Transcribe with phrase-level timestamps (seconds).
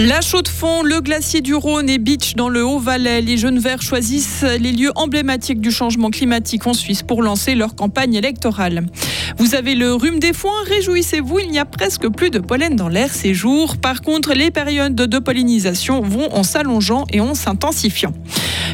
[0.00, 3.20] La chaux de fond, le glacier du Rhône et Beach dans le Haut-Valais.
[3.20, 7.74] Les jeunes verts choisissent les lieux emblématiques du changement climatique en Suisse pour lancer leur
[7.74, 8.86] campagne électorale.
[9.38, 12.88] Vous avez le rhume des foins, réjouissez-vous, il n'y a presque plus de pollen dans
[12.88, 13.76] l'air ces jours.
[13.76, 18.12] Par contre, les périodes de pollinisation vont en s'allongeant et en s'intensifiant.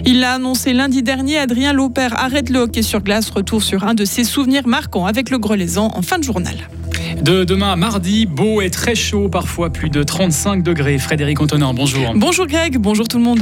[0.05, 3.95] Il l'a annoncé lundi dernier, Adrien Lauper arrête le hockey sur glace, retour sur un
[3.95, 6.57] de ses souvenirs marquants avec le Grelaisan en fin de journal.
[7.23, 10.99] De demain à mardi, beau et très chaud, parfois plus de 35 degrés.
[10.99, 12.13] Frédéric Antonin, bonjour.
[12.15, 13.41] Bonjour Greg, bonjour tout le monde.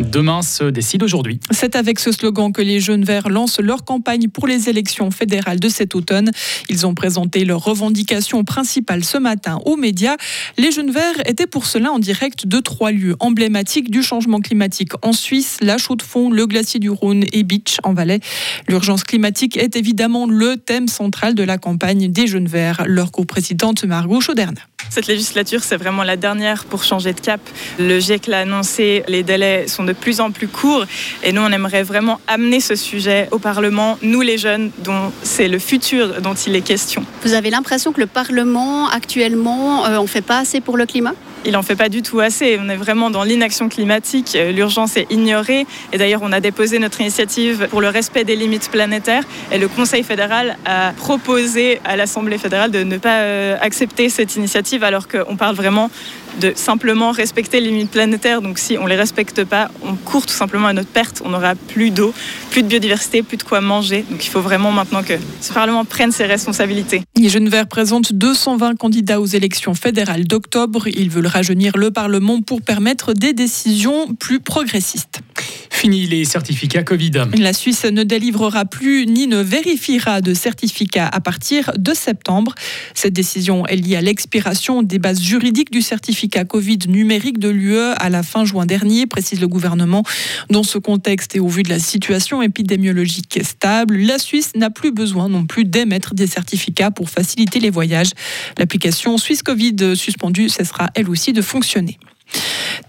[0.00, 1.40] Demain se décide aujourd'hui.
[1.50, 5.58] C'est avec ce slogan que les Jeunes Verts lancent leur campagne pour les élections fédérales
[5.58, 6.30] de cet automne.
[6.68, 10.16] Ils ont présenté leurs revendications principales ce matin aux médias.
[10.58, 14.92] Les Jeunes Verts étaient pour cela en direct de trois lieux emblématiques du changement climatique
[15.02, 18.20] en Suisse, la Chaux-de-Fonds, le glacier du Rhône et Beach en Valais.
[18.68, 22.84] L'urgence climatique est évidemment le thème central de la campagne des Jeunes Verts.
[22.86, 24.56] Leur co-présidente Margot Chauderne.
[24.90, 27.40] Cette législature, c'est vraiment la dernière pour changer de cap.
[27.78, 30.84] Le GIEC l'a annoncé, les délais sont de plus en plus courts
[31.22, 35.48] et nous, on aimerait vraiment amener ce sujet au Parlement, nous les jeunes, dont c'est
[35.48, 37.04] le futur dont il est question.
[37.22, 40.86] Vous avez l'impression que le Parlement, actuellement, euh, on ne fait pas assez pour le
[40.86, 41.14] climat?
[41.44, 42.58] Il n'en fait pas du tout assez.
[42.60, 44.32] On est vraiment dans l'inaction climatique.
[44.34, 45.64] Euh, l'urgence est ignorée.
[45.92, 49.22] Et d'ailleurs, on a déposé notre initiative pour le respect des limites planétaires.
[49.52, 54.34] Et le Conseil fédéral a proposé à l'Assemblée fédérale de ne pas euh, accepter cette
[54.34, 55.88] initiative alors qu'on parle vraiment
[56.40, 58.42] de simplement respecter les limites planétaires.
[58.42, 61.22] Donc si on ne les respecte pas, on court tout simplement à notre perte.
[61.24, 62.12] On n'aura plus d'eau,
[62.50, 64.04] plus de biodiversité, plus de quoi manger.
[64.10, 67.02] Donc il faut vraiment maintenant que ce Parlement prenne ses responsabilités.
[67.16, 70.88] Les Jeunes Verts présentent 220 candidats aux élections fédérales d'octobre.
[70.88, 75.20] Ils veulent rajeunir le Parlement pour permettre des décisions plus progressistes.
[75.76, 77.10] Fini les certificats Covid.
[77.36, 82.54] La Suisse ne délivrera plus ni ne vérifiera de certificats à partir de septembre.
[82.94, 87.92] Cette décision est liée à l'expiration des bases juridiques du certificat Covid numérique de l'UE
[87.98, 90.02] à la fin juin dernier, précise le gouvernement.
[90.48, 94.92] Dans ce contexte et au vu de la situation épidémiologique stable, la Suisse n'a plus
[94.92, 98.12] besoin non plus d'émettre des certificats pour faciliter les voyages.
[98.56, 101.98] L'application Suisse Covid suspendue cessera elle aussi de fonctionner.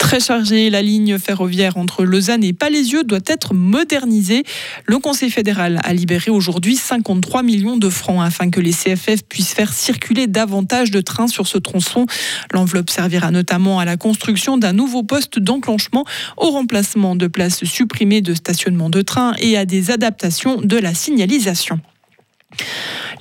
[0.08, 4.46] Très chargée, la ligne ferroviaire entre Lausanne et Palaisieux doit être modernisée.
[4.86, 9.54] Le Conseil fédéral a libéré aujourd'hui 53 millions de francs afin que les CFF puissent
[9.54, 12.06] faire circuler davantage de trains sur ce tronçon.
[12.54, 16.06] L'enveloppe servira notamment à la construction d'un nouveau poste d'enclenchement
[16.38, 20.94] au remplacement de places supprimées de stationnement de trains et à des adaptations de la
[20.94, 21.82] signalisation.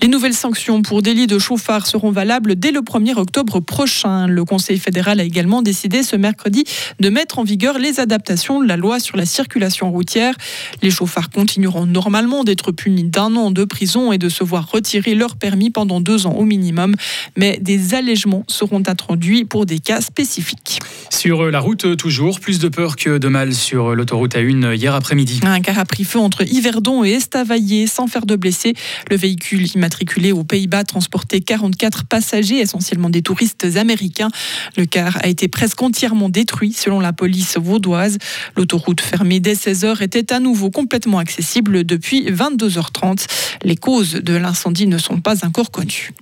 [0.02, 4.26] Les nouvelles sanctions pour délit de chauffard seront valables dès le 1er octobre prochain.
[4.26, 6.64] Le Conseil fédéral a également décidé ce mercredi
[7.00, 10.34] de mettre en vigueur les adaptations de la loi sur la circulation routière.
[10.82, 15.14] Les chauffards continueront normalement d'être punis d'un an de prison et de se voir retirer
[15.14, 16.94] leur permis pendant deux ans au minimum,
[17.36, 20.78] mais des allègements seront introduits pour des cas spécifiques.
[21.10, 25.40] Sur la route, toujours plus de peur que de mal sur l'autoroute A1 hier après-midi.
[25.42, 28.74] Un car a pris feu entre Yverdon et Estavayer sans faire de blessés.
[29.10, 29.85] Le véhicule immatriculé
[30.32, 34.30] aux Pays-Bas transportait 44 passagers, essentiellement des touristes américains.
[34.76, 38.18] Le car a été presque entièrement détruit selon la police vaudoise.
[38.56, 43.26] L'autoroute fermée dès 16h était à nouveau complètement accessible depuis 22h30.
[43.62, 46.12] Les causes de l'incendie ne sont pas encore connues.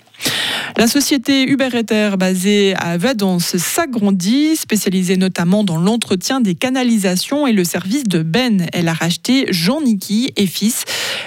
[0.76, 7.52] La société Uber Ether, basée à Vadance, s'agrandit, spécialisée notamment dans l'entretien des canalisations et
[7.52, 8.66] le service de Ben.
[8.72, 10.84] Elle a racheté Jean Niki et fils.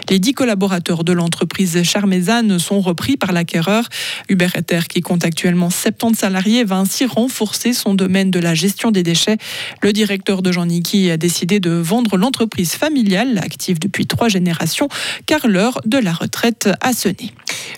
[0.10, 3.88] Les dix collaborateurs de l'entreprise charmézane sont repris par l'acquéreur.
[4.28, 8.92] Uber Ether, qui compte actuellement 70 salariés, va ainsi renforcer son domaine de la gestion
[8.92, 9.38] des déchets.
[9.82, 14.90] Le directeur de Jean Niki a décidé de vendre l'entreprise familiale, active depuis trois générations,
[15.26, 17.32] car l'heure de la retraite a sonné.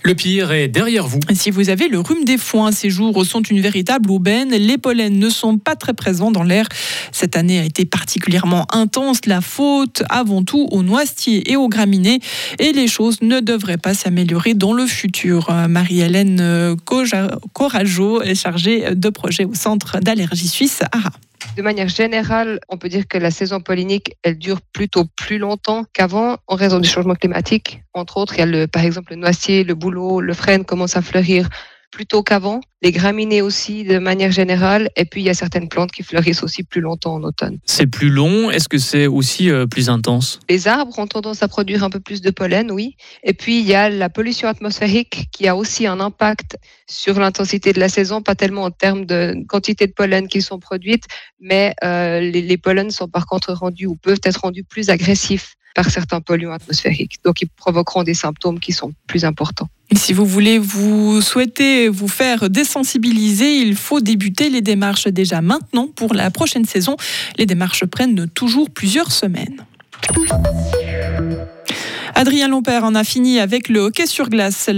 [0.04, 1.20] Le pire est derrière vous.
[1.34, 4.50] Si vous avez le rhume des foins, ces jours sont une véritable aubaine.
[4.50, 6.68] Les pollens ne sont pas très présents dans l'air.
[7.12, 9.26] Cette année a été particulièrement intense.
[9.26, 12.20] La faute avant tout aux noisetiers et aux graminées.
[12.60, 15.52] Et les choses ne devraient pas s'améliorer dans le futur.
[15.68, 16.76] Marie-Hélène
[17.54, 21.12] Corageau est chargée de projet au Centre d'allergie suisse ARA.
[21.56, 25.84] De manière générale, on peut dire que la saison pollinique, elle dure plutôt plus longtemps
[25.94, 27.82] qu'avant en raison du changement climatique.
[27.94, 30.96] Entre autres, il y a le, par exemple le noisier, le bouleau, le frêne commencent
[30.96, 31.50] à fleurir
[31.92, 32.62] plus tôt qu'avant.
[32.82, 34.90] Les graminées aussi, de manière générale.
[34.96, 37.58] Et puis, il y a certaines plantes qui fleurissent aussi plus longtemps en automne.
[37.66, 38.50] C'est plus long.
[38.50, 40.40] Est-ce que c'est aussi euh, plus intense?
[40.50, 42.96] Les arbres ont tendance à produire un peu plus de pollen, oui.
[43.24, 46.58] Et puis, il y a la pollution atmosphérique qui a aussi un impact
[46.88, 50.60] sur l'intensité de la saison, pas tellement en termes de quantité de pollen qui sont
[50.60, 51.06] produites,
[51.40, 55.56] mais euh, les, les pollens sont par contre rendus ou peuvent être rendus plus agressifs
[55.76, 57.18] par certains polluants atmosphériques.
[57.24, 59.70] Donc, ils provoqueront des symptômes qui sont plus importants.
[59.98, 65.88] Si vous voulez, vous souhaitez vous faire désensibiliser, il faut débuter les démarches déjà maintenant
[65.88, 66.96] pour la prochaine saison.
[67.38, 69.66] Les démarches prennent toujours plusieurs semaines.
[72.20, 74.70] Adrien Lompère en a fini avec le hockey sur glace.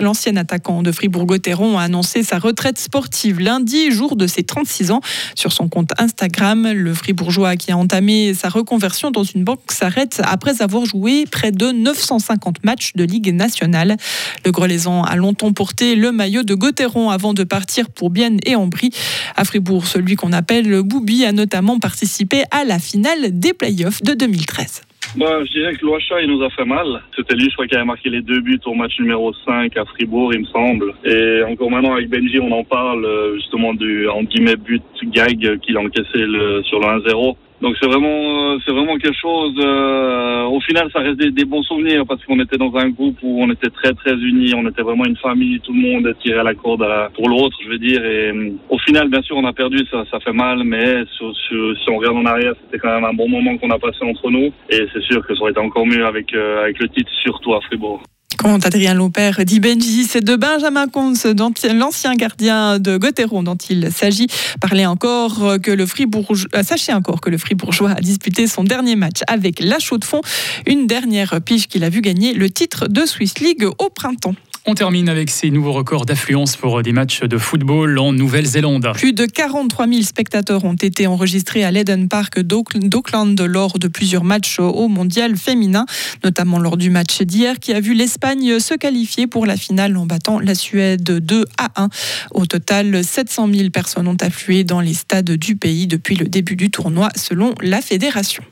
[0.00, 5.00] L'ancien attaquant de Fribourg-Gotteron a annoncé sa retraite sportive lundi, jour de ses 36 ans.
[5.36, 10.20] Sur son compte Instagram, le Fribourgeois qui a entamé sa reconversion dans une banque s'arrête
[10.24, 13.96] après avoir joué près de 950 matchs de Ligue nationale.
[14.44, 18.56] Le Grelaisan a longtemps porté le maillot de Gotteron avant de partir pour Bienne et
[18.56, 18.90] Ambry.
[19.36, 24.14] À Fribourg, celui qu'on appelle Boubi a notamment participé à la finale des playoffs de
[24.14, 24.80] 2013.
[25.16, 27.02] Bah, je dirais que Loacha, il nous a fait mal.
[27.16, 29.84] C'était lui, je crois, qui avait marqué les deux buts au match numéro 5 à
[29.86, 30.94] Fribourg, il me semble.
[31.04, 33.06] Et encore maintenant, avec Benji, on en parle
[33.36, 37.36] justement du, en guillemets, but gag qu'il a encaissé le, sur le 1-0.
[37.60, 39.54] Donc c'est vraiment, c'est vraiment quelque chose.
[39.58, 43.42] Euh, au final, ça reste des, bons souvenirs parce qu'on était dans un groupe où
[43.42, 44.52] on était très très unis.
[44.56, 45.60] On était vraiment une famille.
[45.60, 48.04] Tout le monde tirait la corde pour l'autre, je veux dire.
[48.04, 48.32] Et
[48.68, 49.78] au final, bien sûr, on a perdu.
[49.90, 53.14] Ça, ça fait mal, mais sur, si on regarde en arrière, c'était quand même un
[53.14, 54.52] bon moment qu'on a passé entre nous.
[54.70, 57.54] Et c'est sûr que ça aurait été encore mieux avec euh, avec le titre, surtout
[57.54, 58.02] à Fribourg.
[58.38, 61.26] Quand Adrien Lopère dit Benji, c'est de Benjamin Conze,
[61.74, 64.28] l'ancien gardien de Gotteron dont il s'agit.
[64.60, 69.22] Parlez encore que le Fribourgeois, sachez encore que le Fribourgeois a disputé son dernier match
[69.26, 70.20] avec la Chaux de Fonds,
[70.66, 74.36] une dernière pige qu'il a vu gagner le titre de Swiss League au printemps.
[74.70, 78.90] On termine avec ces nouveaux records d'affluence pour des matchs de football en Nouvelle-Zélande.
[78.92, 84.24] Plus de 43 000 spectateurs ont été enregistrés à l'Eden Park d'Auckland lors de plusieurs
[84.24, 85.86] matchs au mondial féminin,
[86.22, 90.04] notamment lors du match d'hier qui a vu l'Espagne se qualifier pour la finale en
[90.04, 91.88] battant la Suède 2 à 1.
[92.32, 96.56] Au total, 700 000 personnes ont afflué dans les stades du pays depuis le début
[96.56, 98.44] du tournoi, selon la fédération.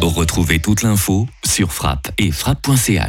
[0.00, 3.02] Retrouvez toute l'info sur frappe et frappe.ch.